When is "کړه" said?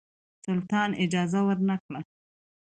1.83-1.99